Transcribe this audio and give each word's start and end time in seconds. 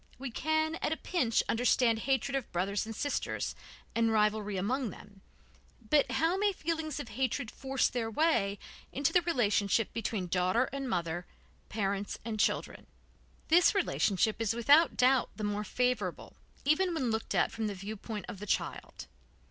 We 0.17 0.31
can, 0.31 0.77
at 0.81 0.91
a 0.91 0.97
pinch, 0.97 1.43
understand 1.47 1.99
hatred 2.09 2.33
of 2.35 2.51
brothers 2.51 2.87
and 2.87 2.95
sisters, 2.95 3.53
and 3.93 4.11
rivalry 4.11 4.57
among 4.57 4.89
them, 4.89 5.21
but 5.91 6.13
how 6.13 6.37
may 6.37 6.53
feelings 6.53 6.99
of 6.99 7.09
hatred 7.09 7.51
force 7.51 7.87
their 7.87 8.09
way 8.09 8.57
into 8.91 9.13
the 9.13 9.21
relationship 9.21 9.93
between 9.93 10.25
daughter 10.25 10.63
and 10.73 10.89
mother, 10.89 11.27
parents 11.69 12.17
and 12.25 12.39
children? 12.39 12.87
This 13.49 13.75
relationship 13.75 14.41
is 14.41 14.55
without 14.55 14.97
doubt 14.97 15.29
the 15.35 15.43
more 15.43 15.63
favorable, 15.63 16.35
even 16.65 16.95
when 16.95 17.11
looked 17.11 17.35
at 17.35 17.51
from 17.51 17.67
the 17.67 17.75
viewpoint 17.75 18.25
of 18.27 18.39
the 18.39 18.47
child. 18.47 19.05